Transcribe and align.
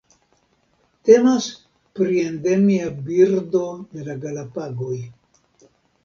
Temas 1.09 1.49
pri 1.99 2.15
endemia 2.29 2.87
birdo 3.09 3.61
de 3.91 4.07
la 4.09 4.15
Galapagoj. 4.23 4.97